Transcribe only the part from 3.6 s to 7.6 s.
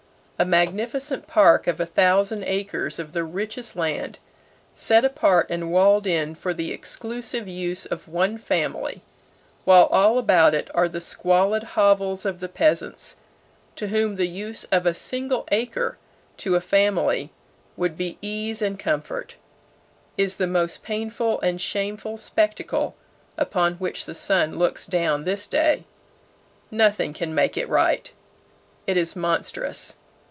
land set apart and walled in for the exclusive